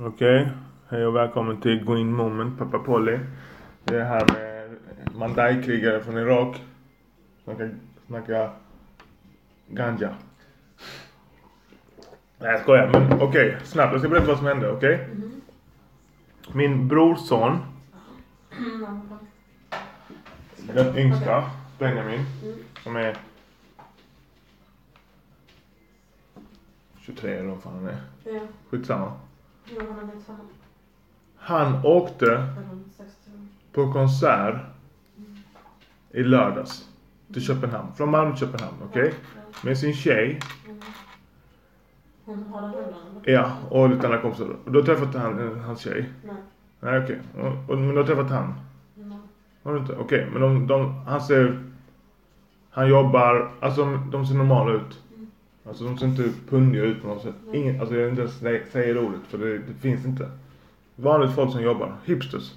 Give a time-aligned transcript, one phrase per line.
[0.00, 0.48] Okej.
[0.88, 3.18] Hej och välkommen till Green Moment, pappa Polly.
[3.84, 4.76] Vi är här med
[5.14, 6.62] Mandai-krigare från Irak.
[7.44, 7.74] Snackar,
[8.06, 8.50] snackar
[9.68, 10.14] ganja.
[12.38, 13.56] Nej jag skojar, men okej.
[13.64, 15.08] snabbt, jag ska berätta vad som hände, okej?
[16.52, 17.58] Min brorson,
[20.74, 22.24] den yngsta, Benjamin,
[22.82, 23.16] som är
[27.00, 28.00] 23 eller vad fan han är.
[28.24, 28.40] Ja,
[28.70, 29.12] Skitsamma.
[29.66, 30.38] Jo, han är lite samma.
[31.36, 32.46] Han åkte
[32.96, 33.48] 16.
[33.72, 34.56] på konsert
[36.10, 36.88] i lördags
[37.32, 37.92] till Köpenhamn.
[37.96, 39.14] Från Malmö till Köpenhamn, okej?
[39.34, 39.40] Ja.
[39.64, 40.80] Med sin tjej, Mm.
[42.24, 43.20] Hon har den hemma.
[43.24, 44.56] ja, och lite andra kompisar.
[44.64, 46.10] Och då träffade han eh, hans tjej.
[46.24, 46.34] Nej.
[46.80, 47.20] Nej, okej.
[47.38, 48.54] Och, och, men du har träffat han?
[48.94, 49.18] Nej.
[49.62, 49.96] Har du inte?
[49.96, 51.62] Okej, men de, de, han ser...
[52.70, 55.02] Han jobbar, alltså de, de ser normala ut.
[55.68, 57.34] Alltså de ser inte pundiga ut på något sätt.
[57.52, 60.30] Ingen, alltså jag vill inte ens sä- säga ordet för det, det finns inte.
[60.96, 61.94] Vanligt folk som jobbar.
[62.04, 62.52] Hipsters.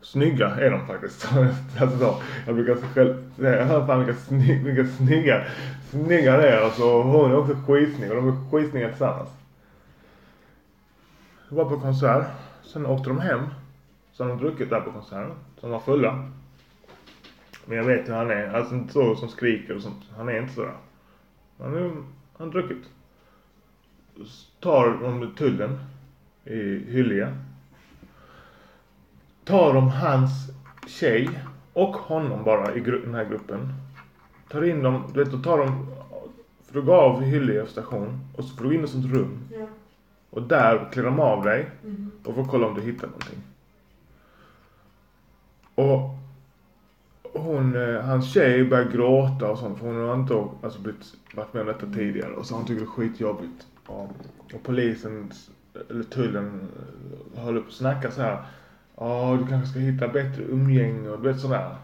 [0.00, 1.28] Snygga är de faktiskt.
[1.80, 5.44] alltså så, jag brukar själv säga, jag hör fan vilka, sny, vilka snygga,
[5.90, 6.60] snygga det är.
[6.64, 9.28] Alltså hon är också skitsnygg och de är skitsnygga tillsammans.
[11.48, 12.26] Jag var på konsert.
[12.62, 13.40] Sen åkte de hem.
[14.12, 15.30] Så de druckit där på konserten.
[15.60, 16.30] Så de var fulla.
[17.66, 18.48] Men jag vet hur han är.
[18.54, 20.02] Alltså inte så som skriker och sånt.
[20.16, 20.72] Han är inte sådär.
[21.58, 22.02] Han, är, han
[22.38, 22.84] har druckit.
[24.60, 25.78] Tar de tullen
[26.44, 27.28] i Hyllie.
[29.44, 30.30] Tar de hans
[30.86, 31.30] tjej
[31.72, 33.72] och honom bara i den här gruppen.
[34.50, 35.86] Tar in dem, du vet, då tar de,
[36.62, 39.38] för att gå av Hyllie station och så får du in i sånt rum.
[39.52, 39.66] Ja.
[40.30, 42.10] Och där klär de av dig Mhm.
[42.24, 43.38] och får kolla om du hittar någonting.
[45.74, 46.10] Och
[47.34, 51.54] hon, eh, hans tjej börjar gråta och sånt för hon har inte alltså, blivit, varit
[51.54, 53.66] med om detta tidigare och så har hon tycker det är skitjobbigt.
[53.86, 54.10] Och,
[54.54, 55.32] och polisen,
[55.90, 56.68] eller tullen,
[57.34, 58.42] eh, håller på att snacka så här.
[58.96, 61.76] Ja, du kanske ska hitta bättre umgänge och du vet sådär.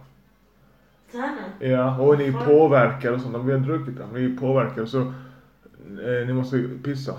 [1.58, 3.46] Ja, och ni är påverkade och sånt.
[3.46, 4.06] Vi har druckit det.
[4.12, 7.14] Ni är påverkade så eh, ni måste pissa.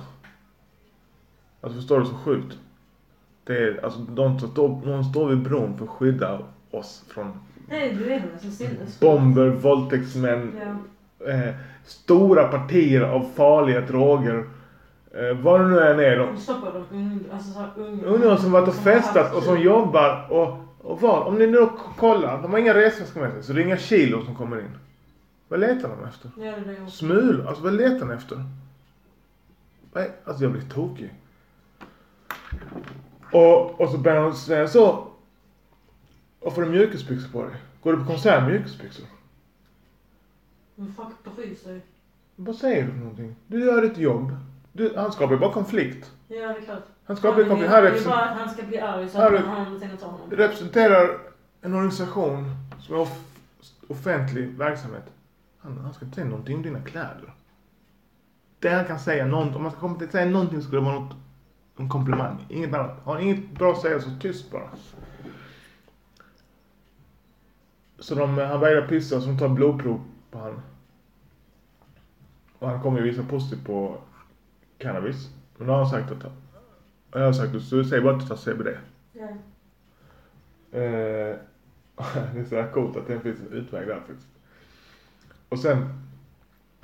[1.62, 2.58] Alltså förstår du så sjukt?
[3.44, 6.40] Det är, alltså de som står, någon står vid bron för att skydda
[6.72, 9.00] oss från Nej, du är nästan sinnessjuk.
[9.00, 10.52] bomber, våldtäktsmän,
[11.20, 11.28] Ja.
[11.32, 11.54] eh,
[11.86, 14.46] stora partier av farliga droger.
[15.14, 16.18] Eh, vad det nu än är.
[16.18, 18.04] De, De stoppar dem unga, alltså såhär unga.
[18.06, 20.58] Ungdomar som varit och festat haft och som jobbar och,
[20.92, 21.28] och vad?
[21.28, 21.68] Om ni nu
[21.98, 24.78] kollar, de har inga resväskor med sig så det är inga kilo som kommer in.
[25.48, 26.32] Vad letar de efter?
[26.38, 26.92] Ja, det är det.
[26.92, 28.44] Smul, alltså vad letar ni efter?
[29.94, 31.14] Är- Alltså jag blir tokig.
[33.32, 35.08] Och, och så börjar de säga så.
[36.42, 37.56] Varför har du mjukisbyxor på dig?
[37.84, 39.06] Går du på konsert med mjukisbyxor?
[40.76, 41.82] Men fuck bryr sig.
[42.36, 43.36] Vad säger du för någonting?
[43.48, 44.36] Du gör ditt jobb.
[44.74, 46.12] Du, han skapar ju bara konflikt.
[46.28, 46.84] Ja, det är klart.
[47.06, 47.72] Han skapar ju konflikt.
[47.72, 50.00] det Han är- represent- bara att han ska bli arg så han har någonting att
[50.00, 50.30] ta honom.
[50.32, 51.18] representerar
[51.62, 52.46] en organisation
[52.80, 53.26] som är off-
[53.88, 55.04] offentlig verksamhet.
[55.60, 57.34] Han, han ska inte säga någonting om dina kläder.
[58.60, 60.86] Det han kan säga, någon, om man ska komma till att säga någonting skulle det
[60.86, 61.16] vara något,
[61.78, 62.46] en komplimang.
[62.50, 63.00] Inget annat.
[63.04, 64.70] Har han inget bra att säga så tyst bara.
[68.02, 70.02] Så de, han vägrar pissa så de tar blodprov
[70.32, 70.62] på han.
[72.60, 73.98] Och han kommer ju visa positivt på
[74.78, 75.30] cannabis.
[75.58, 76.24] Men då har han sagt att
[77.12, 78.68] och jag har sagt att du säger bara att du tar CBD.
[79.14, 79.28] Ja.
[80.80, 81.36] Eh,
[82.34, 84.28] det är så här coolt att det finns en utväg där faktiskt.
[85.50, 86.08] Och sen,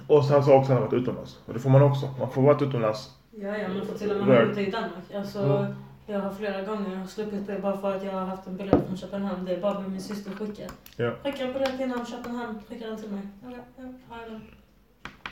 [0.07, 1.39] och sen sa också att han har varit utomlands.
[1.45, 2.09] Och det får man också.
[2.19, 3.15] Man får vara utomlands.
[3.31, 4.55] Ja, ja, men får till och med Rök.
[4.55, 5.13] ha i Danmark.
[5.15, 5.73] Alltså, Mm.
[6.07, 8.97] Jag har flera gånger sluppit det bara för att jag har haft en biljett från
[8.97, 9.45] Köpenhamn.
[9.45, 10.67] Det är bara min syster skickar.
[10.95, 11.11] Ja.
[11.23, 13.27] Skickar en biljett innan Köpenhamn, skickar den till mig.
[13.45, 14.41] Okej, ja, har jag den.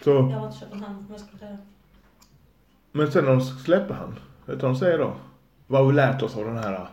[0.04, 1.58] Så, Jag i Köpenhamn, men jag ska ta det.
[2.92, 4.20] men sen när de släpper han.
[4.46, 5.14] Vet du vad de säger då?
[5.68, 6.88] Vad har vi lärt oss av den här?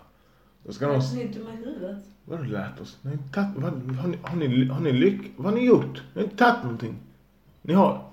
[0.64, 0.99] Då ska de...
[1.14, 2.04] Ni är i huvudet.
[2.25, 2.99] Vad har du lärt oss?
[3.03, 5.32] Ni tagit, vad, har, ni, har, ni, har ni lyck...
[5.37, 6.03] Vad har ni gjort?
[6.14, 6.97] Ni har inte tagit någonting.
[7.62, 8.04] Ni har...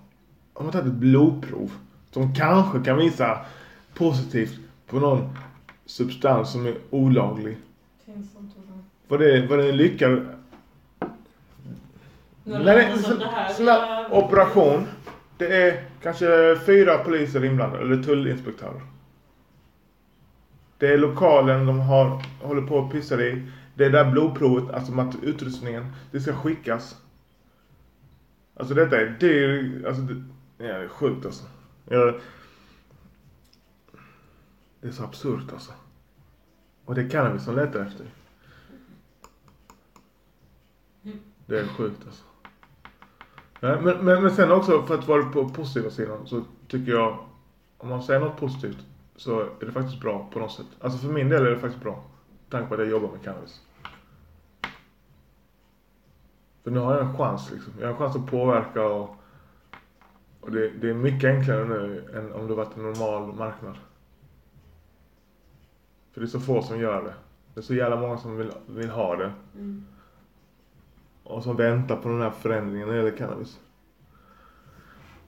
[0.54, 1.72] Har man tagit ett blodprov
[2.12, 3.46] som kanske kan visa
[3.94, 5.30] positivt på någon
[5.90, 7.58] substans som är olaglig.
[8.06, 8.56] Finns inte.
[9.08, 10.28] Vad det, vad det är lyckad...
[12.44, 13.54] Nej, nej, det som så- det här.
[13.54, 14.84] sån här operation.
[15.38, 18.82] Det är kanske fyra poliser inblandade, eller tullinspektörer.
[20.78, 23.44] Det är lokalen de har, håller på att pissa i.
[23.76, 26.96] Det är där blodprovet, alltså utrustningen, det ska skickas.
[28.56, 30.14] Alltså detta är dyr, alltså det,
[30.58, 31.44] ja, det är sjukt alltså.
[31.90, 32.16] Jag,
[34.82, 35.72] det är så absurt alltså.
[36.86, 38.06] Och det är cannabis som letar efter.
[41.46, 42.24] Det är sjukt alltså.
[43.60, 47.18] Nej, men, men, men sen också för att vara på positiva sidan så tycker jag
[47.78, 48.86] om man säger något positivt
[49.16, 50.66] så är det faktiskt bra på något sätt.
[50.82, 52.04] Alltså för min del är det faktiskt bra.
[52.50, 53.62] Tack vare på att jag jobbar med cannabis.
[56.64, 57.74] För nu har jag en chans liksom.
[57.80, 59.16] Jag har en chans att påverka och,
[60.42, 63.76] och det, det är mycket enklare nu än om det varit en normal marknad.
[66.20, 67.14] För det är så få som gör det.
[67.54, 69.32] Det är så jävla många som vill, vill ha det.
[69.56, 69.86] Mm.
[71.24, 73.60] Och som väntar på den här förändringen när det gäller cannabis.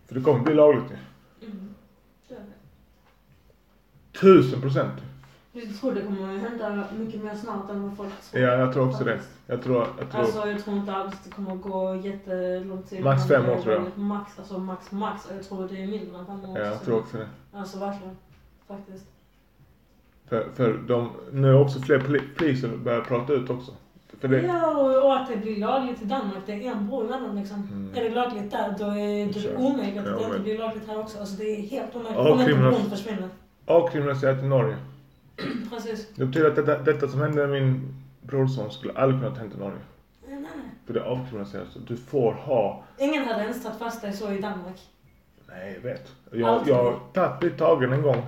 [0.08, 0.98] För det kommer bli lagligt nu.
[1.48, 1.74] Mm.
[4.22, 5.02] Tusen procent.
[5.52, 8.44] Jag tror det kommer hända mycket mer snart än vad folk tror.
[8.44, 9.20] Ja, jag tror också det.
[9.48, 10.22] Jag tror, jag tror.
[10.22, 13.04] Alltså jag tror inte alls det kommer gå jättelång tid.
[13.04, 13.98] Max fem år, tror jag.
[13.98, 15.28] Max, alltså max, max.
[15.32, 16.60] Jag tror det är mindre än fem år.
[16.60, 17.30] ja, jag tror också det.
[17.54, 18.18] Alltså verkligen.
[18.68, 19.11] Faktiskt.
[20.32, 23.72] För, för de, nu har också fler poli- poliser börjat prata ut också.
[24.22, 27.68] Det, Ja, och, att det blir lagligt i Danmark, det är en bro emellan liksom.
[27.72, 27.92] Mm.
[27.96, 29.50] Är det lagligt där, då är, är Kör.
[29.52, 31.20] det omöjligt att Ja, det inte blir lagligt här också.
[31.20, 32.20] Alltså det är helt omöjligt.
[32.20, 33.30] Om inte bron försvinner.
[33.66, 34.76] avkriminaliserat i Norge.
[35.72, 36.08] Precis.
[36.16, 39.80] Det betyder att detta, detta som hände min brorson skulle aldrig kunnat hända i Norge.
[40.28, 40.66] Nej, nej, nej.
[40.86, 41.68] För det är avkriminaliserat.
[41.88, 42.84] Du får ha...
[42.98, 44.80] Ingen hade ens tagit fast dig så i Danmark.
[45.48, 46.12] Nej, jag vet.
[46.32, 48.22] Jag, har tagit blivit tagen en gång.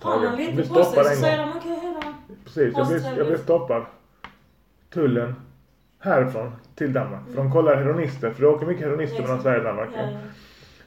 [0.00, 2.00] Har man lite på sig så säger de okej, hejdå.
[2.44, 3.86] Precis, jag blev, jag blev stoppad.
[4.90, 5.34] Tullen.
[5.98, 7.22] Härifrån till Danmark.
[7.28, 8.30] För de kollar heroinister.
[8.30, 9.90] För det åker mycket heroinister mellan Sverige och Danmark.
[9.94, 10.08] Ja.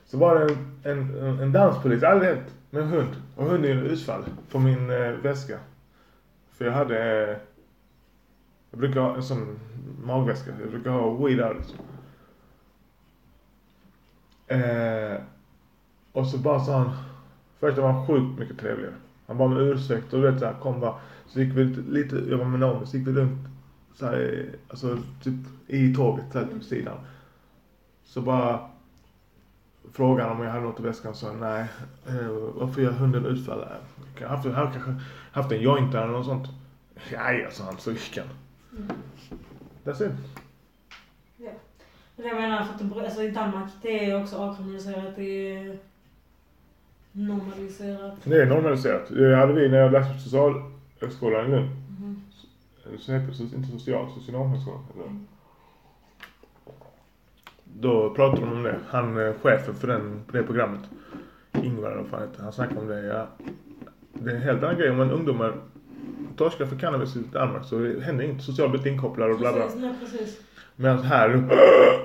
[0.05, 0.57] Så var det
[0.89, 3.15] en, en, en danspolis, aldrig hänt, med en hund.
[3.35, 5.59] Och hunden gjorde utfall på min eh, väska.
[6.51, 7.37] För jag hade, eh,
[8.71, 9.59] jag brukar ha en sån
[10.03, 11.77] magväska, jag brukar ha weed liksom.
[14.47, 15.21] Eh,
[16.11, 16.91] och så bara sa han,
[17.61, 18.93] först var han sjukt mycket trevligare.
[19.27, 20.95] Han bad om ursäkt och du vet såhär, kom bara.
[21.27, 23.47] Så gick vi lite, jag var med Naomi, så gick vi runt
[23.93, 25.33] såhär, alltså typ
[25.67, 26.97] i tåget såhär på sidan.
[28.03, 28.59] Så bara
[29.93, 31.65] frågade han om jag hade något i väskan så nej.
[32.07, 33.65] Eh, varför gör hunden utfall?
[34.19, 34.95] Jag har haft, har kanske
[35.31, 36.47] haft en joint eller något sånt.
[37.11, 37.77] Ja, sa han.
[37.77, 38.27] Så gick han.
[38.77, 38.97] Mm.
[39.83, 40.11] That's it.
[41.37, 41.51] Ja.
[42.15, 45.15] Men Jag menar för att alltså, i Danmark, det är också avkriminaliserat.
[45.15, 45.77] Det är
[47.11, 48.13] normaliserat.
[48.23, 49.07] Det är normaliserat.
[49.09, 51.69] Det hade vi när jag läste på socialhögskolan i Lund.
[51.99, 52.21] Mhm.
[52.99, 54.83] Så hette det inte social, socionomhögskolan.
[54.95, 55.27] Mm.
[57.63, 58.79] Då pratade de om det.
[58.87, 60.81] Han, chefen för den, det programmet.
[61.63, 62.43] Ingvar eller vad heter.
[62.43, 63.05] Han snackade om det.
[63.05, 63.27] Ja.
[64.13, 64.89] Det är en helt annan grej.
[64.89, 65.53] Om en ungdomar
[66.37, 68.43] torskar för cannabis i Danmark så det händer inte.
[68.43, 69.63] Socialt blivit inkopplad och bla bla.
[69.63, 70.41] Precis, nej, precis.
[70.81, 71.43] Medan här,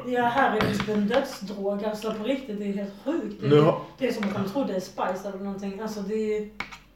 [0.07, 1.85] Ja, här är det typ en dödsdrog.
[1.85, 3.41] Alltså på riktigt, det är helt sjukt.
[3.51, 5.81] Det har- det är som att de tror det är spice eller någonting.
[5.81, 6.49] Alltså det är,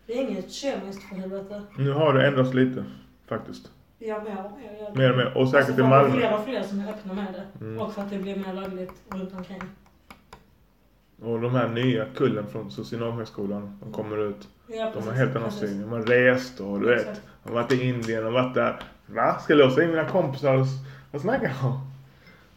[0.07, 1.63] det är inget kemiskt för helvete.
[1.79, 2.85] nu har det ändrats lite.
[3.29, 3.71] Faktiskt.
[3.99, 4.97] Ja, mer mer.
[4.97, 5.37] Mer och mer.
[5.39, 6.17] Och säkert alltså, i att det Malmö.
[6.17, 7.65] fler och fler som är öppna med det.
[7.65, 7.81] Mm.
[7.81, 9.63] Och för att det blir mer lagligt runt omkring.
[11.23, 13.79] Och de här nya kullen från socionomhögskolan.
[13.85, 14.49] De kommer ut.
[14.67, 15.81] Ja, De har helt annan syn.
[15.83, 17.21] De har rest och du vet.
[17.45, 18.81] De har varit i Indien och varit där.
[19.07, 19.39] Va?
[19.39, 20.67] Ska jag låsa in mina kompisar?
[21.11, 21.81] Vad snackar du om?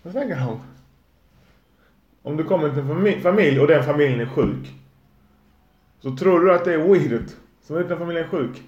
[0.03, 0.59] Vad snackar du om?
[2.21, 4.73] Om du kommer till en familj och den familjen är sjuk.
[5.99, 8.61] Så tror du att det är weedet som är den familjen är sjuk.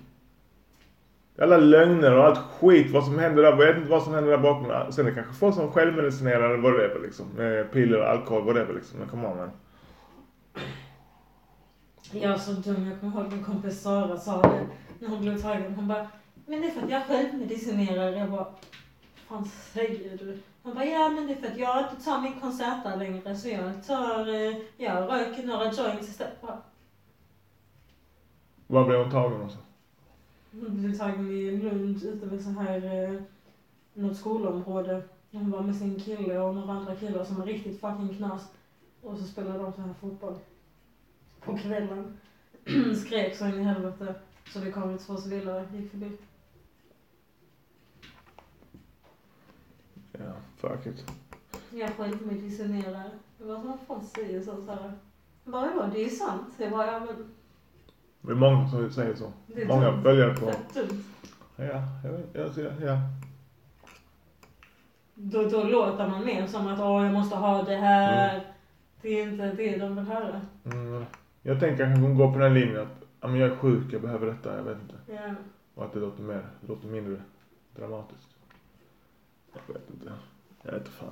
[1.41, 4.31] Alla lögner och allt skit, vad som händer där, jag vet inte vad som händer
[4.31, 4.91] där bakom.
[4.91, 7.25] Sen är det kanske folk som självmedicinerar eller whatever liksom.
[7.35, 8.99] Med piller, alkohol, vad det är liksom.
[8.99, 9.51] Men come on man.
[12.11, 12.87] Jag är så dum.
[12.87, 14.67] Jag kommer ihåg min kompis Sara sa det
[14.99, 15.73] när hon blev tagen.
[15.73, 16.07] Hon bara,
[16.45, 18.11] men det är för att jag självmedicinerar.
[18.11, 18.47] Jag bara,
[19.27, 20.37] fan säger du?
[20.63, 23.49] Hon bara, ja men det är för att jag inte tar min konserta längre så
[23.49, 26.43] jag tar, eh, jag röker några joints istället.
[28.67, 29.65] Var blev hon tagen någonstans?
[30.51, 33.21] Hon blev tagen i Lund ute vid så här, eh,
[33.93, 35.01] något skolområde.
[35.31, 38.51] Hon var med sin kille och några andra killar som var riktigt fucking knas.
[39.01, 40.35] Och så spelade de så här fotboll.
[41.39, 42.17] På kvällen.
[43.05, 44.15] Skrek så in i helvete.
[44.53, 46.11] Så det kom två civila gick förbi.
[50.69, 51.11] Ja, fuck it.
[51.71, 53.09] Jag självmedicinerar.
[53.37, 54.55] Jag bara, vad fan säger så?
[54.65, 54.93] så här.
[55.43, 56.53] Jag bara, ja det är sant.
[56.57, 57.33] Jag bara, ja men.
[58.21, 59.31] Det är många som säger så.
[59.47, 60.03] Det är Många dumt.
[60.03, 60.45] följare på...
[60.45, 61.03] Fett dumt.
[61.55, 62.97] Ja, jag vet, jag ser, ja.
[65.13, 68.43] Då, då låter man mer som att, åh jag måste ha det här.
[69.01, 70.41] Det är inte det de vill höra.
[70.65, 71.05] Mm,
[71.41, 74.01] jag tänker kanske hon går på den linjen att ja, men jag är sjuk, jag
[74.01, 74.95] behöver detta, jag vet inte.
[75.13, 75.35] Ja.
[75.75, 77.21] Och att det låter mer, det låter mindre
[77.75, 78.29] dramatiskt.
[79.67, 80.11] Jag vet inte.
[80.65, 81.09] Jag vet inte fan.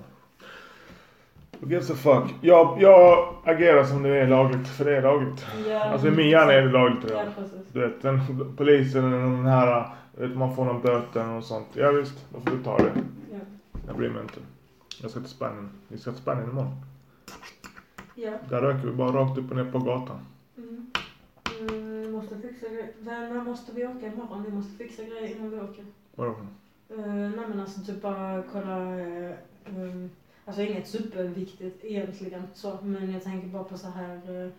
[1.59, 2.35] Who gives a fuck?
[2.41, 5.45] Jag, jag agerar som det är lagligt, för det är lagligt.
[5.67, 7.33] Ja, Alltså i min hjärna är det lagligt Ja, redan.
[7.33, 7.67] precis.
[7.73, 8.19] Du vet, den,
[8.57, 11.67] polisen eller den här, vet, man får någon böter och sånt.
[11.73, 12.91] Ja visst, då får du ta det.
[13.31, 13.37] Ja.
[13.87, 14.39] Jag bryr mig inte.
[15.01, 15.69] Jag ska till Spanien.
[15.87, 16.75] Vi ska till Spanien imorgon.
[18.15, 18.31] Ja.
[18.49, 20.19] Där röker vi bara rakt upp och ner på gatan.
[20.57, 20.85] Mm.
[21.59, 22.89] Mm, måste fixa grejer.
[23.01, 24.43] När måste vi åka imorgon?
[24.43, 25.85] Vi måste fixa grejer innan vi åker.
[26.15, 26.35] Vadå?
[26.91, 29.31] Uh, nej men alltså typ bara kolla, uh,
[29.75, 30.09] um,
[30.45, 34.51] alltså inget superviktigt egentligen så, men jag tänker bara på så här uh,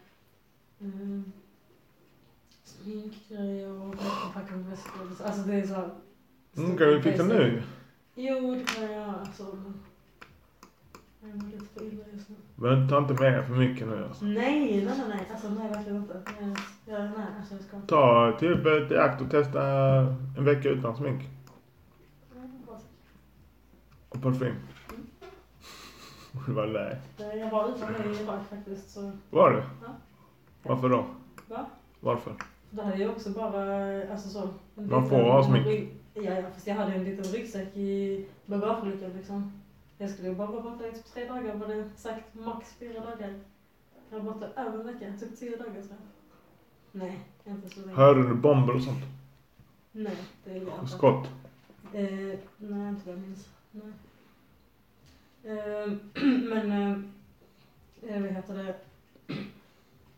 [0.78, 1.33] um,
[2.64, 3.97] sminkgrejer och
[4.52, 5.26] med väskor.
[5.26, 5.90] Alltså det är så.
[6.57, 7.62] Mm, kan vi fixa nu?
[8.14, 9.14] Jo, det kan jag göra.
[9.14, 9.59] Alltså,
[11.21, 12.37] jag mår lite för illa just nu.
[12.54, 14.25] Men ta inte med för mycket nu alltså.
[14.25, 15.28] Nej, nej, nej.
[15.31, 16.23] Alltså nej, verkligen inte.
[16.87, 17.88] Jag, nej, alltså jag ska inte.
[17.88, 19.62] Ta typ ett i akt och testa
[20.38, 21.23] en vecka utan smink.
[24.14, 24.54] Och parfym.
[26.47, 26.99] Det var lä.
[27.18, 29.12] Eh, Jag var utan det i Irak faktiskt så.
[29.30, 29.56] Var du?
[29.83, 29.88] Ja.
[30.62, 31.04] Varför då?
[31.49, 31.66] Va?
[32.00, 32.35] Varför?
[32.71, 34.49] Det hade jag också bara, alltså så.
[34.75, 35.90] Man får ha smink.
[36.14, 39.52] Ja, ja, fast jag hade en liten ryggsäck i bagageluckan liksom.
[39.99, 43.00] Jag skulle ju bara vara borta i typ tre dagar, var det sagt max fyra
[43.00, 43.35] dagar.
[44.11, 45.99] Jag var borta över en vecka, typ tio dagar tror jag.
[46.92, 47.94] Nej, inte så länge.
[47.97, 49.02] Hörde du bomber och sånt?
[49.92, 50.87] Nej, det är jag inte.
[50.87, 51.28] Skott?
[51.92, 52.02] Eh,
[52.56, 53.49] nej, inte vad jag minns.
[53.75, 53.93] Nej.
[55.45, 55.93] Eh,
[56.25, 56.99] men, eh,
[58.11, 58.75] eh, vad heter det?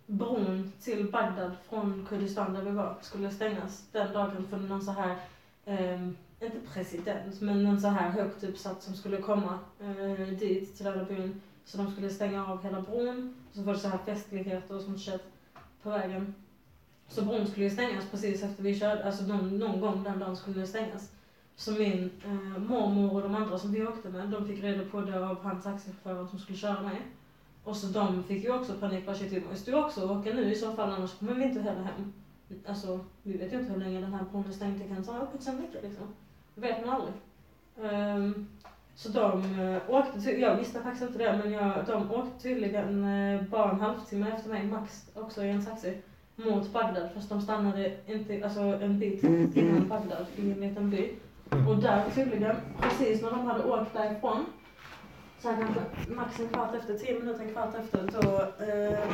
[0.07, 4.93] Bron till Bagdad från Kurdistan där vi var skulle stängas den dagen för någon så
[4.93, 5.17] här,
[5.65, 6.03] eh,
[6.41, 10.99] inte president, men någon så här högt uppsatt som skulle komma eh, dit till den
[10.99, 11.41] här byn.
[11.65, 13.35] Så de skulle stänga av hela bron.
[13.53, 15.23] Så var det så här festligheter och sånt shit
[15.83, 16.35] på vägen.
[17.09, 20.37] Så bron skulle ju stängas precis efter vi körde, alltså någon, någon gång den dagen
[20.37, 21.11] skulle den stängas.
[21.57, 25.01] Så min eh, mormor och de andra som vi åkte med, de fick reda på
[25.01, 27.03] det av han taxichauffören som skulle köra mig.
[27.65, 30.53] Och så de fick ju också panik, bara shit vi måste ju också åka nu
[30.53, 32.13] i så fall annars kommer vi inte heller hem.
[32.67, 35.19] Alltså, vi vet ju inte hur länge den här bron är stängd, det kan ta
[35.19, 36.07] uppåt en vecka liksom.
[36.55, 37.15] Det vet man aldrig.
[37.83, 38.47] Ehm,
[38.95, 43.43] så de uh, åkte, jag visste faktiskt inte det, men jag, de åkte tydligen uh,
[43.43, 45.99] bara en halvtimme efter mig, max, också i en taxi,
[46.37, 47.09] mot Bagdad.
[47.15, 49.25] Fast de stannade inte, alltså en bit
[49.57, 51.11] innan Bagdad, i en liten by.
[51.50, 54.45] Och där tydligen, precis när de hade åkt därifrån,
[55.38, 59.12] så här kanske max en kvart efter, tio minuter, en kvart efter, då eh,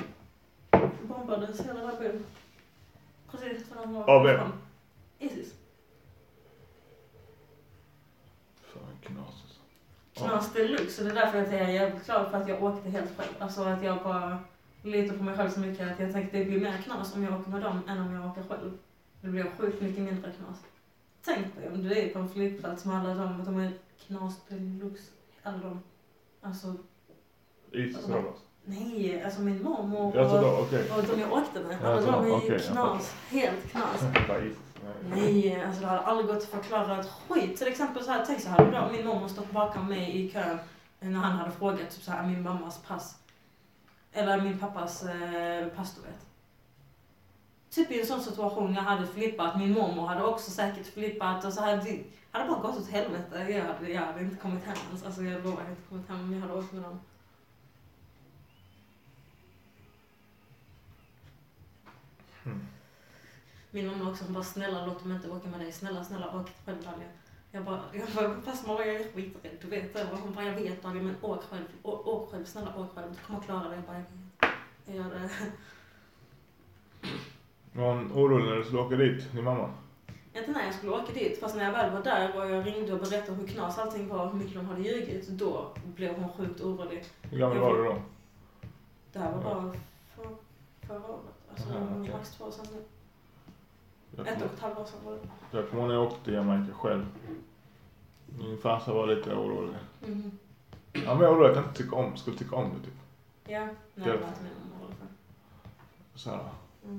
[1.02, 2.24] bombades hela den byn.
[3.30, 4.52] Precis när de var Av vem?
[5.18, 5.54] Isis.
[8.62, 9.60] Fan knas alltså.
[10.14, 12.90] Knas deluxe, och det är därför att jag är jävligt glad för att jag åkte
[12.90, 13.32] helt själv.
[13.38, 14.38] Alltså att jag bara
[14.82, 17.40] litar på mig själv så mycket att jag tänkte det blir mer knas om jag
[17.40, 18.78] åker med dem än om jag åker själv.
[19.20, 20.71] Det blir sjukt mycket mindre knas.
[21.24, 23.72] Tänk dig om du är på en flygplats med alla dem, de är
[24.06, 25.10] knas deluxe,
[25.42, 25.82] alla dem.
[26.40, 26.74] Alltså,
[27.72, 28.32] då alltså.
[28.64, 30.90] nej, alltså min mormor och, då, okej.
[30.90, 34.02] och de jag åkte med, alla tror- de är jag knas, helt knas.
[35.10, 37.56] Nej, alltså det hade aldrig gått att förklara ett skit.
[37.56, 40.58] Till exempel så här, tänk så hade då min mormor stått bakom mig i kön
[41.00, 43.16] när han hade frågat typ så här, min mammas pass.
[44.12, 46.26] Eller min pappas eh, pass, du vet.
[47.72, 51.52] Typ i en sån situation jag hade flippat, min mormor hade också säkert flippat och
[51.52, 53.46] så hade det hade bara gått åt helvete.
[53.50, 55.04] Jag hade, jag hade inte kommit hem ens.
[55.04, 57.00] Alltså jag lovar, jag hade inte kommit hem om jag hade åkt med dem.
[62.44, 62.66] Mm.
[63.70, 65.72] Min mamma också, hon bara snälla låt dem inte åka med dig.
[65.72, 67.08] Snälla, snälla åk själv Dalia.
[67.50, 69.56] Jag bara, jag bara fast mamma jag är skiträdd.
[69.60, 70.08] Du vet det.
[70.22, 71.64] Hon bara, jag vet Dalia men åk själv.
[71.82, 73.12] Å, åk själv, snälla åk själv.
[73.12, 73.74] Du kommer klara det.
[73.74, 74.02] Jag bara,
[74.86, 75.30] jag gör det.
[77.72, 79.70] Var hon orolig när du skulle åka dit, din mamma?
[80.34, 82.92] Inte när jag skulle åka dit, fast när jag väl var där och jag ringde
[82.92, 86.60] och berättade hur knas allting var, hur mycket de hade ljugit, då blev hon sjukt
[86.60, 87.04] orolig.
[87.22, 87.94] Hur gammal var du då?
[89.12, 89.72] Det här var bara
[90.16, 90.26] för,
[90.86, 91.20] förra året.
[91.50, 92.12] Alltså Aha, okej.
[92.14, 92.82] max två år sedan nu.
[94.22, 95.56] Ett och ett halvår sedan var det.
[95.58, 97.06] Jag kommer ihåg när jag åkte till Jamaica själv.
[98.38, 99.74] Min farsa var lite orolig.
[100.06, 100.38] Mhm.
[101.06, 102.94] Han var orolig att jag inte tycker om, skulle tycka om det typ.
[103.46, 105.06] Ja, nej Det- var inte min alla fall.
[106.14, 106.40] Så här,
[106.84, 106.98] Mm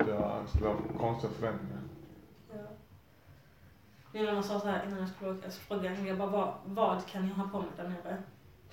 [0.00, 1.80] att jag skulle ha konstiga förväntningar.
[2.52, 2.56] Ja.
[4.12, 6.28] Min mamma sa så här innan jag skulle åka, så frågade jag henne, jag bara,
[6.30, 8.22] vad, vad kan jag ha på mig där nere?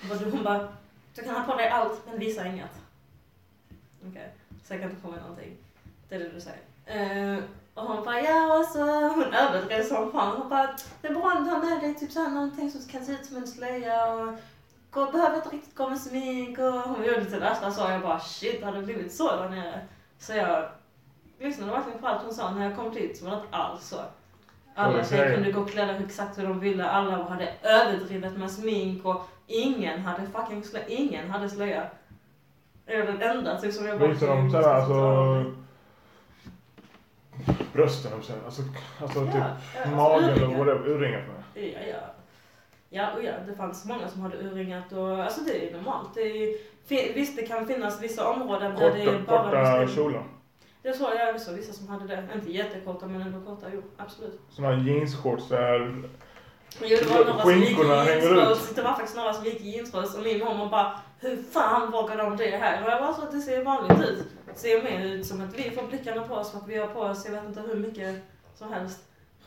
[0.01, 0.67] Hon bara, du- hon bara,
[1.15, 2.81] du kan ha på dig allt men visa inget.
[4.07, 5.57] Okej, så jag kan inte på mig någonting.
[6.09, 6.61] Det är det du säger.
[7.37, 10.37] Uh, och hon bara, ja och så, hon överdrev som fan.
[10.37, 13.05] Hon bara, det är bra om du har med dig typ såhär någonting som kan
[13.05, 14.33] se ut som en slöja och
[14.91, 18.01] gå, behöver inte riktigt gå med smink och hon gjorde typ till värsta så jag
[18.01, 19.81] bara shit, har det blivit så där nere?
[20.19, 20.69] Så jag
[21.41, 22.51] lyssnade verkligen på allt hon sa.
[22.51, 23.97] När jag kom dit så var det inte alls så.
[24.75, 29.21] Alla tjejer kunde gå klädda exakt hur de ville, alla hade överdrivet med smink och
[29.47, 31.83] ingen hade fucking slöja, ingen hade slöja.
[32.85, 35.45] Jag är den enda typ som jag Visar de såhär alltså
[37.73, 38.61] brösten och så, alltså,
[39.01, 39.45] alltså typ Ja,
[39.75, 40.57] ja, alltså magen och urringar.
[40.57, 41.73] whatever, urringar på mig.
[41.73, 41.99] Ja, ja.
[42.89, 46.09] Ja, och ja, det fanns många som hade urringat och alltså det är normalt.
[46.13, 49.87] Det är, visst, det kan finnas vissa områden där det är Korta, bara korta muslimer.
[49.87, 50.23] kjolar.
[50.83, 52.27] Det såg jag också vissa som hade det.
[52.35, 54.41] Inte jättekorta men ändå korta, jo absolut.
[54.57, 56.03] Här jeansshorts där.
[56.81, 58.75] Jo, det var några som gick i Skinkorna hänger jeansröst.
[58.75, 62.17] Det var faktiskt några som gick i jeansröst och min mormor bara Hur fan vågar
[62.17, 62.83] de det här?
[62.85, 64.25] Och jag bara så att det ser vanligt ut.
[64.45, 66.87] Det ser mer ut som att vi får blickarna på oss för att vi har
[66.87, 68.21] på oss, jag vet inte hur mycket
[68.55, 68.99] som helst.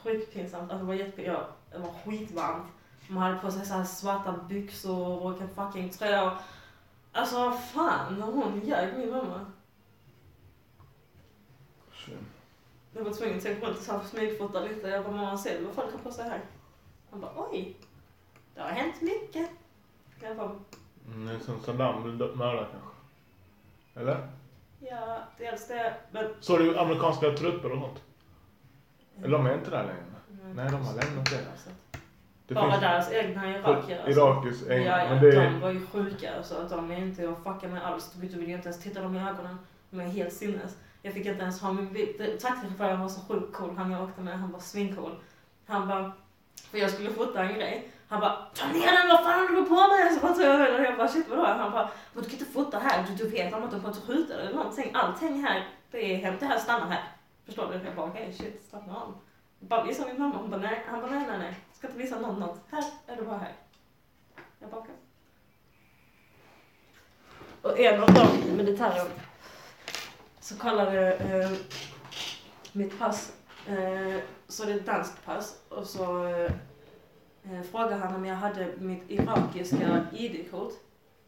[0.02, 0.72] Skitpinsamt.
[0.72, 1.22] Alltså det var jätte...
[1.22, 2.66] Ja, det var skitvarmt.
[3.08, 6.38] Man hade på sig så här svarta byxor och en fucking tröja.
[7.12, 9.46] Alltså vad fan, hon ljög min mamma.
[12.96, 14.88] Jag var tvungen att tänka runt och så här smygfota lite.
[14.88, 16.40] Jag bara, mamma ser vad folk har på sig här?
[17.10, 17.76] Han bara, oj.
[18.54, 19.50] Det har hänt mycket.
[20.22, 20.50] Jag bara,
[21.08, 22.90] Mm, det är som Saddam blev mördad kanske.
[24.00, 24.28] Eller?
[24.80, 26.26] ja, dels det, men...
[26.40, 28.02] Såg du amerikanska trupper och sånt?
[29.18, 30.04] Eller de är inte där längre.
[30.54, 31.44] Nej, de har lämnat det.
[32.46, 33.98] Det Bara finns deras egna irakier.
[34.04, 34.20] alltså.
[34.20, 34.84] Irakis egna.
[34.84, 37.38] Ja, ja, men det de är, var ju sjuka så att de är inte att
[37.54, 38.12] fucka med alls.
[38.12, 39.58] Du vill ju inte ens titta dem i ögonen.
[39.90, 40.76] De är helt sinnes.
[41.04, 42.38] Jag fick inte ens ha min bil.
[42.40, 43.76] Taxichauffören var så sjukt cool.
[43.76, 45.16] Han jag åkte med, han var svincool.
[45.66, 46.12] Han bara,
[46.70, 47.90] för jag skulle fota en grej.
[48.08, 50.14] Han bara, ta ner den, vad fan håller du på med?
[50.14, 51.44] Så bara tog jag den och jag bara, shit vadå?
[51.44, 53.94] Han bara, men du kan inte fota här, du, du vet om att de kommer
[53.94, 54.90] att skjuta dig eller någonting.
[54.94, 57.02] Allting här, det är hem, det här stannar här.
[57.46, 57.84] Förstår du?
[57.84, 59.14] Jag bara, okej shit, slappna av.
[59.60, 61.54] Jag bara visa min mamma, hon bara, nej, han bara, nej, nej, nej.
[61.72, 62.60] Ska inte visa någon något.
[62.70, 63.52] Här är du bara här.
[64.58, 64.94] Jag bara, okej.
[67.62, 69.06] Och en av de militären
[70.44, 71.50] så kollade eh,
[72.72, 73.32] mitt pass,
[73.66, 76.52] eh, så det är ett danskt pass, och så eh,
[77.44, 80.72] eh, frågade han om jag hade mitt irakiska ID-kort.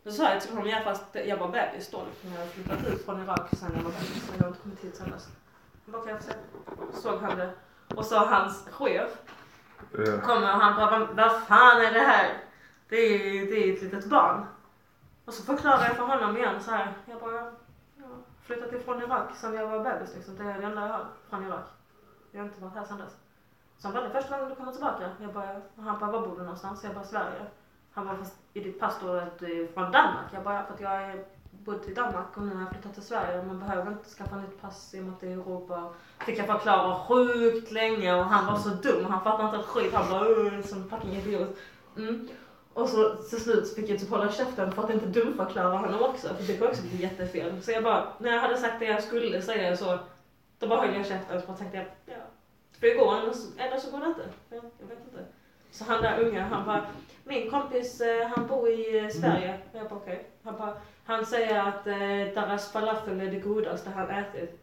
[0.05, 2.31] Då sa jag till honom, ja fast jag var bebis då, liksom.
[2.33, 4.85] jag hade flyttat ut från Irak sen jag var bebis, så jag har inte kommit
[4.85, 5.29] hit sen dess.
[5.85, 6.33] Bara, kan jag se?
[7.03, 7.51] Såg han det.
[7.95, 9.11] Och så hans chef
[9.99, 12.35] eh, kommer och han bara, "Vad- vad fan är det här?
[12.89, 14.47] Det är, det är ett litet barn.
[15.25, 16.93] Och så förklarar jag för honom igen så här.
[17.07, 17.53] Jag bara, har
[18.47, 20.37] flyttat ifrån Irak sen jag var bebis liksom.
[20.37, 21.65] Det är det enda jag har från Irak.
[22.31, 23.17] Jag har inte varit här sen dess.
[23.79, 25.11] Så han bara, det är första gången du kommer tillbaka.
[25.21, 26.85] Jag bara, han bara, var bor du någonstans?
[26.85, 27.47] Jag bara, Sverige.
[27.93, 30.27] Han bara, fast i ditt pass står det att du är från Danmark.
[30.33, 33.03] Jag bara, för att jag har bott i Danmark och nu har jag flyttat till
[33.03, 33.43] Sverige.
[33.43, 35.93] Man behöver inte skaffa nytt pass i och med att det är Europa.
[36.19, 39.05] Fick jag förklara sjukt länge och han var så dum.
[39.05, 39.95] Han fattade inte ett skit.
[39.95, 41.57] Han bara, en som fucking idiot.
[41.97, 42.29] Mm.
[42.77, 46.29] Och så till slut fick jag typ hålla käften för att inte dumförklara honom också.
[46.29, 47.63] För det kan också bli jättefel.
[47.63, 49.99] Så jag bara, när jag hade sagt det jag skulle säga så,
[50.59, 51.43] då bara höll jag käften.
[51.43, 52.23] Så tänkte jag, ja,
[52.81, 54.23] det får gå eller så, eller så går det inte.
[54.49, 55.25] Jag, jag vet inte.
[55.71, 56.87] Så han där unga, han bara,
[57.25, 59.59] min kompis eh, han bor i eh, Sverige.
[59.73, 60.27] Jag bara okej.
[60.43, 60.73] Han bara,
[61.05, 64.61] han säger att eh, deras falafel är det godaste han ätit.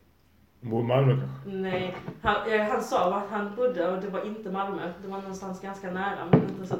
[0.61, 1.49] bor i Malmö kanske?
[1.49, 4.93] Nej, han, eh, han sa att han bodde och det var inte Malmö.
[5.01, 6.25] Det var någonstans ganska nära.
[6.31, 6.75] Men inte så,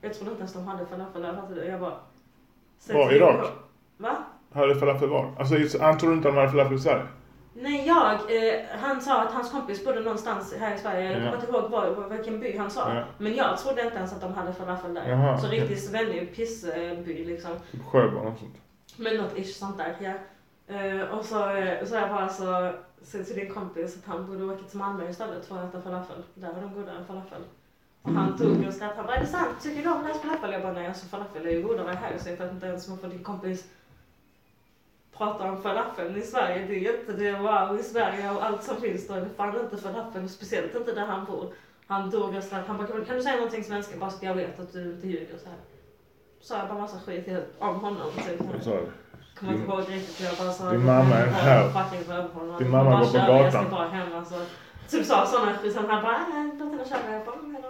[0.00, 1.34] jag trodde inte ens de hade falafel där.
[1.34, 1.64] Fattar du?
[1.64, 1.96] Jag bara...
[2.92, 3.46] Var Irak?
[3.96, 4.16] Va?
[4.52, 5.34] Hade falafel var?
[5.38, 7.06] Alltså just- han trodde inte de hade falafel i Sverige?
[7.54, 8.12] Nej, jag.
[8.12, 11.12] Eh, han sa att hans kompis bodde någonstans här i Sverige.
[11.12, 12.94] Jag kommer inte ihåg var, vilken by han sa.
[12.94, 13.04] Ja.
[13.18, 15.08] Men jag trodde inte ens att de hade falafel där.
[15.08, 15.60] Jaha, så okej.
[15.60, 17.50] riktigt svennig pissby liksom.
[17.72, 18.54] Typ Sjöbo och sånt.
[18.96, 20.12] Men något ish sånt där, ja.
[20.74, 24.44] Eh, och så, eh, så jag bara så, så till din kompis att han borde
[24.44, 26.22] åka till Malmö istället för att äta falafel.
[26.34, 27.42] Där var de godare falafel.
[28.02, 28.96] Han tog och skrattade.
[28.96, 29.60] Han bara, är det sant?
[29.62, 30.52] Tycker du om deras falafel?
[30.52, 32.18] Jag bara, nej alltså falafel är ju godare här.
[32.18, 33.64] Så jag vet inte ens varför din kompis
[35.16, 36.66] pratar om falafeln i Sverige.
[36.66, 39.06] Det är ju inte det wow i Sverige och allt som finns.
[39.08, 41.46] Det är fan inte falafel, speciellt inte där han bor.
[41.86, 42.68] Han dog och skrattade.
[42.68, 45.38] Han bara, kan du säga någonting svenska bara så jag vet att du inte ljuger
[45.38, 45.58] så här.
[46.40, 48.10] Så jag bara massa skit om honom.
[48.16, 48.40] Typ.
[48.54, 48.86] Jag sa det.
[49.38, 50.20] Kommer inte ihåg riktigt.
[50.20, 52.58] Jag bara sa Din mamma är här.
[52.58, 53.70] Din mamma går på kör, Jag ska gatan.
[53.70, 54.34] bara hem alltså.
[54.90, 55.72] Typ sa sådana skit.
[55.72, 57.12] Sen han bara, nej låt henne köra.
[57.14, 57.68] Jag bara, "Mm, hejdå."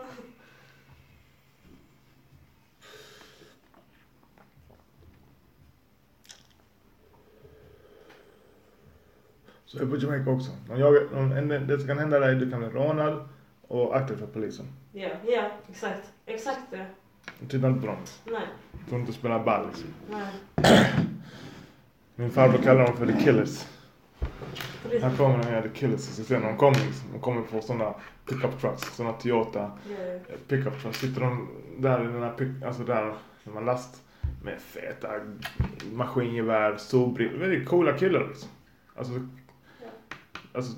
[9.65, 10.51] Så är det på Jamaica också.
[10.69, 13.29] Jagar, de, en- det som kan hända dig, du kan bli rånad
[13.69, 14.67] och aktiv för polisen.
[14.93, 16.13] Ja, ja, exakt.
[16.27, 16.87] Exakt det.
[17.49, 17.97] Titta inte på dem.
[18.25, 19.89] Nej, Du får inte spela ball liksom.
[20.11, 20.33] nej.
[22.15, 23.67] Min farbror kallar dem för the killers.
[25.03, 26.01] Han kommer när jag är the killers.
[26.01, 27.13] Så ser de kommer liksom.
[27.13, 27.95] De kommer på sådana
[28.27, 28.97] pickup trucks.
[28.97, 30.35] Sådana Toyota ja.
[30.49, 30.99] pickup trucks.
[30.99, 33.15] Sitter de där i den här pick, alltså där
[33.45, 34.03] när man last
[34.43, 35.09] med feta
[35.93, 37.39] maskingevär, solbrillor.
[37.39, 38.49] Väldigt coola killar liksom.
[38.95, 39.13] Alltså,
[40.53, 40.73] alltså.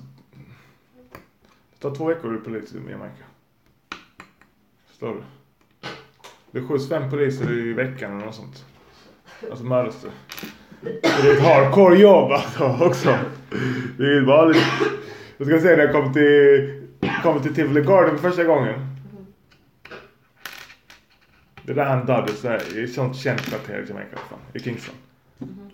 [1.73, 3.23] Det tar två veckor att bli polis i Jamaica.
[4.87, 5.23] Förstår du?
[6.51, 8.65] Det skjuts fem poliser i veckan eller något sånt.
[9.49, 10.11] Alltså mördas det.
[10.83, 13.17] Det är ett hardcore jobb alltså också.
[13.97, 14.63] Det är vanligt.
[15.37, 16.87] Jag ska säga när jag kom till,
[17.23, 18.97] kom till Tivoli Garden första gången.
[21.63, 24.39] Det är där han dödade så här, i ett sånt känt kvarter i Jamaica fan,
[24.53, 24.95] i Kingston.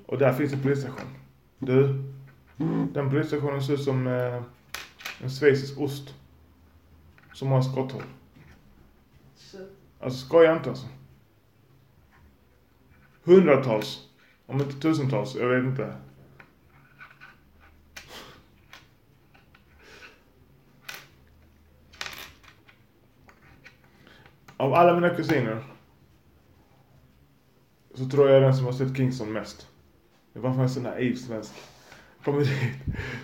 [0.06, 1.08] Och där finns en polisstation.
[1.60, 2.04] Du,
[2.94, 4.42] den polisstationen ser ut som eh,
[5.24, 6.14] en schweizisk ost.
[7.34, 8.04] Som har skotthål.
[10.00, 10.88] Alltså skoja inte alltså.
[13.24, 14.09] Hundratals,
[14.50, 15.94] om inte tusentals, jag vet inte.
[24.58, 25.64] Av alla mina kusiner
[27.96, 29.68] så tror jag är den som har sett Kingston mest.
[30.34, 31.54] Det var för en sån naiv svensk.
[32.24, 32.50] Kommer dit.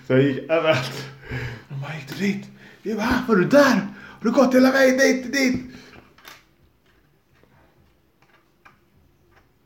[0.08, 1.10] Så jag gick överallt.
[1.70, 2.50] De bara, gick du dit?
[2.82, 3.88] Jag bara, ah, var du där?
[3.96, 5.76] Har du gått hela vägen dit, dit?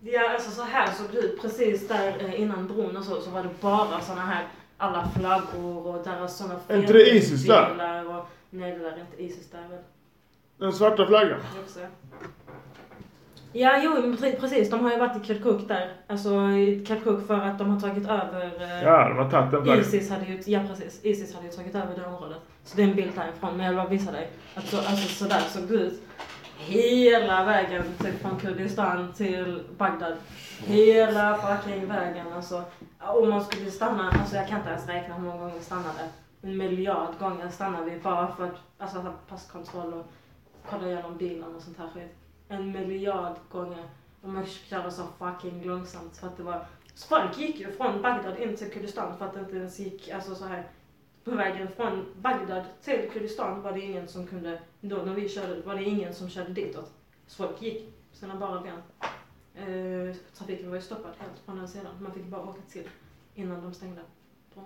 [0.02, 3.30] Ja, alltså så här såg det ut precis där eh, innan bron och så, så
[3.30, 8.08] var det bara såna här alla flaggor och deras såna Är inte det Isis där?
[8.18, 9.80] och Nej, det där är inte Isis där väl?
[10.58, 11.40] Den svarta flaggan.
[13.54, 14.70] Ja, jo, men precis.
[14.70, 15.94] De har ju varit i Kirkuk där.
[16.08, 18.62] Alltså i Kirkuk för att de har tagit över...
[18.62, 19.82] eh, Ja, de har tagit den flaggan.
[19.82, 22.38] Isis hade ju, ja precis, Isis hade ju tagit över det området.
[22.64, 24.30] Så det är en bild härifrån, men jag vill bara visa dig.
[24.56, 26.02] Att så, alltså sådär såg det ut.
[26.62, 30.18] Hela vägen typ från Kurdistan till Bagdad.
[30.60, 32.64] Hela fucking vägen alltså.
[33.00, 36.10] Om man skulle stanna, alltså jag kan inte ens räkna hur många gånger vi stannade.
[36.42, 40.06] En miljard gånger stannade vi bara för att, alltså ha passkontroll och
[40.70, 42.16] kolla igenom bilen och sånt här skit.
[42.48, 43.84] En miljard gånger.
[44.22, 48.02] Och man körde så fucking långsamt för att det var så folk gick ju från
[48.02, 50.64] Bagdad in till Kurdistan för att det inte ens gick, alltså så här
[51.30, 55.62] på vägen från Bagdad till Kurdistan var det ingen som kunde, då när vi körde,
[55.62, 56.92] var det ingen som körde ditåt.
[57.28, 58.82] Så folk gick sina bara ben.
[59.56, 61.92] Eh, trafiken var ju stoppad helt från den sidan.
[62.02, 62.90] Man fick bara åka till
[63.36, 64.02] innan de stängde
[64.54, 64.66] bron.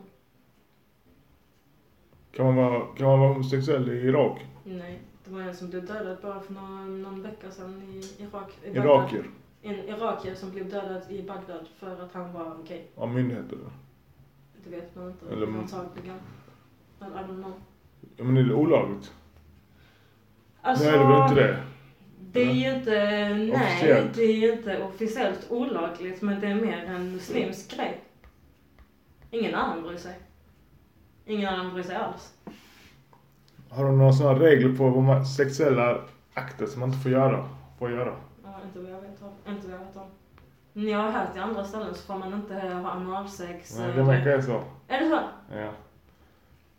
[2.32, 4.42] Kan man vara, kan man vara homosexuell i Irak?
[4.64, 8.58] Nej, det var en som blev dödad bara för någon, någon vecka sedan i Irak.
[8.64, 8.86] i Bagdad.
[8.86, 9.30] Irakier?
[9.62, 12.82] En irakier som blev dödad i Bagdad för att han var gay.
[12.96, 13.58] Av myndigheter?
[14.64, 15.26] Det vet man inte.
[15.34, 16.20] Eller- Antagligen.
[17.10, 17.54] Men I don't know.
[18.18, 19.12] Ja men är det olagligt?
[20.62, 21.58] Alltså, Nej det är väl inte det?
[22.32, 22.92] Det är ju inte,
[23.30, 24.14] nej, Officiellt.
[24.16, 28.04] det är ju inte officiellt olagligt men det är mer en muslimsk grej.
[29.32, 30.20] Ingen annan bryr sig.
[31.26, 32.34] Ingen annan bryr sig alls.
[33.70, 36.02] Har de några sådana regler på vad man, sexuella
[36.34, 37.50] akter som man inte får göra?
[37.80, 38.16] Får göra?
[38.44, 39.54] Ja, inte vad jag vet om.
[39.54, 40.08] Inte vad jag vet om.
[40.74, 43.78] Ni har hört i andra ställen så får man inte ha analsex.
[43.80, 44.64] Nej, det verkar så.
[44.88, 45.20] Är det så?
[45.56, 45.70] Ja.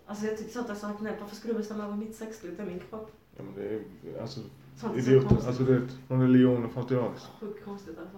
[0.06, 1.20] Alltså jag tycker sånt är så knäppt.
[1.20, 2.54] Varför ska du bestämma över mitt sexliv?
[2.56, 3.10] Det är min kropp.
[3.36, 4.40] ja men det är alltså
[4.76, 5.36] Sånt så idioter.
[5.46, 7.26] Alltså det är från religionen från teologiskt.
[7.40, 8.16] Sjukt konstigt alltså.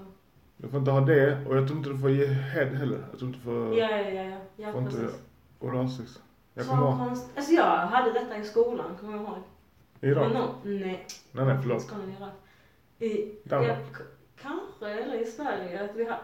[0.56, 3.06] Du får inte ha det och jag tror inte du får ge head heller.
[3.10, 4.38] Jag tror inte du får, Ja, ja, ja, ja.
[4.56, 5.20] ja får inte precis.
[5.60, 6.20] oralsex.
[6.54, 6.98] Jag kommer ihåg.
[6.98, 7.26] konst...
[7.36, 9.36] Alltså jag hade detta i skolan, kommer jag ihåg.
[10.00, 10.32] I Irak?
[10.32, 11.06] No, nej.
[11.32, 11.82] Nej nej förlåt.
[11.92, 12.32] I Irak.
[12.98, 13.68] I, Danmark.
[13.70, 14.04] ja, k-
[14.42, 16.18] kanske, eller i Sverige, att vi har...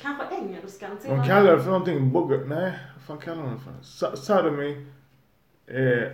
[0.00, 3.60] Kanske engelskan till De kallar det för någonting, bugger, nej vad fan kallar de det
[3.60, 3.72] för?
[3.82, 4.86] Sa- Sodomy,
[5.66, 6.08] eh,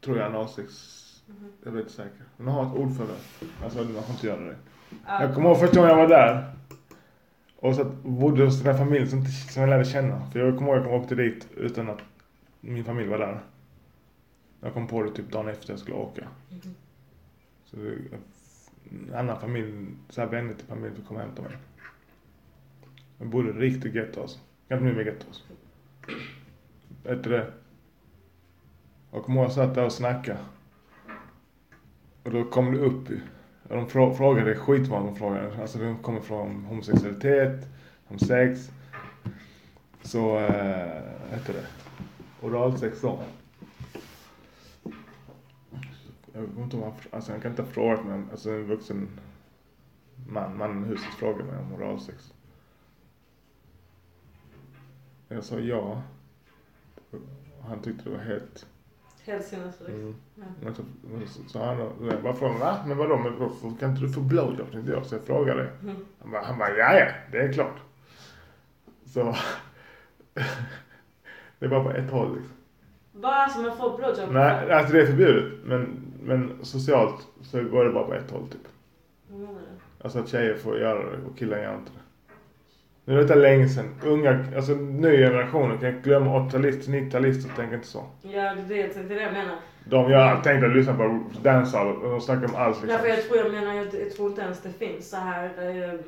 [0.00, 0.68] tror jag analsex.
[1.26, 1.52] Mhm.
[1.64, 2.22] Jag är inte säker.
[2.36, 3.46] Men de har ett ord för det.
[3.64, 4.56] Alltså man får inte göra det.
[5.06, 5.22] Ja.
[5.22, 6.54] Jag kommer ihåg första gången jag var där.
[7.56, 10.30] Och så bodde hos den här familjen som, som jag lärde känna.
[10.30, 11.98] För jag kommer ihåg att jag åkte dit utan att
[12.60, 13.40] min familj var där.
[14.60, 16.28] Jag kom på det typ dagen efter jag skulle åka.
[16.50, 16.74] Mhm.
[17.64, 17.76] Så
[19.08, 21.52] en annan familj, så här vänner till familj fick komma och hämta mig.
[23.22, 24.38] Det bodde riktigt getto alltså.
[24.68, 25.42] Ganska mycket getto alltså.
[27.02, 27.52] Vet du det?
[29.10, 30.38] Och Moa satt där och snackade.
[32.22, 33.20] Och då kom det upp ju.
[33.68, 35.60] Och de frågade frågade skitmånga de frågade.
[35.60, 37.68] Alltså de kommer från homosexualitet,
[38.08, 38.70] om sex.
[40.02, 41.66] Så, eh, äh, hette det.
[42.46, 43.22] Oralsex då.
[46.32, 49.08] Jag vet inte om han, alltså han kan inte ha frågat men alltså en vuxen
[50.28, 52.32] man, mannen i huset frågade mig om oralsex.
[55.34, 56.02] Jag sa ja.
[57.68, 58.66] Han tyckte det var helt...
[59.24, 59.90] Helt sinnessjukt.
[59.90, 60.14] Mm.
[60.34, 60.42] Ja.
[60.60, 62.84] Men så, men så han bara frågade va?
[62.86, 64.72] Men vadå, men varför kan inte du få blowjob?
[64.72, 65.06] Tänkte jag.
[65.06, 65.70] Så jag frågade.
[65.82, 65.96] Mm.
[66.18, 67.76] Han bara, han bara ja det är klart.
[69.06, 69.22] Så.
[71.58, 72.56] det är bara på ett håll liksom.
[73.12, 74.32] Bara som man får blowjob?
[74.32, 75.52] Nej, alltså det är förbjudet.
[75.64, 78.68] Men, men socialt så går det bara på ett håll typ.
[79.28, 79.48] Du?
[80.00, 82.01] Alltså att tjejer får göra det och killar gör inte det.
[83.04, 83.94] Nu är detta länge sedan.
[84.04, 88.06] Unga, alltså ny generation kan glömma 80-talister, 90-talister tänker inte så.
[88.22, 89.56] Ja, det är det, jag menar.
[89.84, 93.08] De gör, tänkte lyssna på dancehall och de snackar om allt Därför liksom.
[93.08, 95.44] jag tror jag menar, jag, jag tror inte ens det finns så här.
[95.44, 96.00] Eh,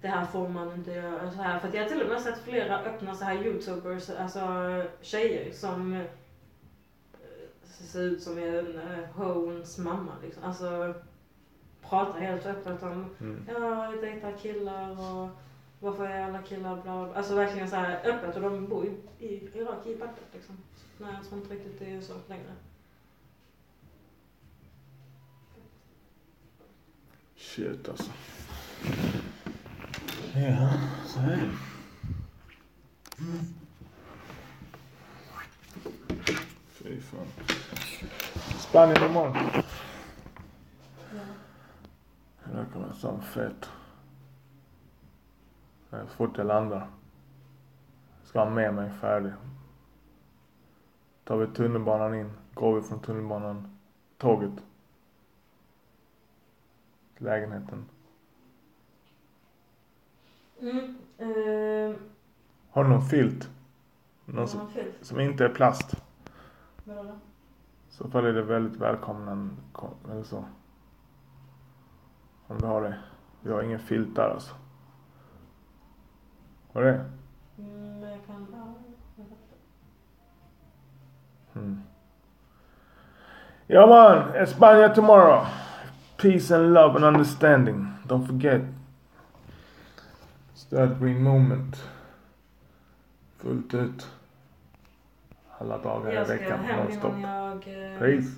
[0.00, 1.30] det här får man inte göra.
[1.30, 1.58] Så här.
[1.58, 4.40] För att jag har till och med sett flera öppna så här youtubers, alltså
[5.00, 6.00] tjejer som eh,
[7.62, 10.44] ser ut som en uh, hons mamma liksom.
[10.44, 10.94] Alltså
[11.88, 13.44] pratar helt öppet om Mm.
[13.48, 15.28] ja, jag dejtar killar och
[15.80, 17.14] varför är alla killar bla bla.
[17.14, 18.90] Alltså verkligen så här öppet och de bor ju
[19.26, 20.56] i Irak, i Bagdad liksom.
[20.98, 22.52] Nej, jag tror inte riktigt det är så längre.
[27.36, 28.10] Shit alltså.
[30.34, 30.72] Ja,
[31.06, 31.50] så är det.
[36.70, 37.26] Fy fan.
[38.58, 39.36] Spanien imorgon.
[41.14, 41.20] Ja.
[42.44, 43.68] Det kommer vara så fett.
[45.90, 46.88] Så fort jag landar.
[48.22, 49.32] Ska ha med mig färdig.
[51.24, 52.30] Tar vi tunnelbanan in.
[52.54, 53.78] Går vi från tunnelbanan.
[54.18, 54.52] Tåget.
[57.16, 57.84] Till lägenheten.
[60.60, 61.96] Mm, eh,
[62.70, 63.50] Har du någon filt?
[64.24, 65.04] Någon som, fyllt?
[65.04, 66.02] som inte är plast?
[66.84, 67.18] Vadå då?
[67.88, 69.56] Så fall är det väldigt välkommen.
[70.10, 70.44] Eller så.
[72.46, 72.98] Om du har det.
[73.40, 74.54] Vi har ingen filt där alltså.
[76.72, 77.04] Har du det?
[77.58, 78.74] Mm, jag kan, ja,
[79.16, 79.26] jag.
[81.62, 81.80] Hmm.
[83.68, 84.34] Yeah, man.
[84.36, 85.46] España tomorrow.
[86.16, 87.86] Peace and love and understanding.
[88.06, 88.62] Don't forget.
[90.54, 91.76] Stöd Green Moment.
[93.36, 94.08] Fullt ut.
[95.58, 96.58] Alla dagar i Jag ska veckan.
[96.64, 97.52] hem innan jag...
[97.92, 98.28] eh, Peace.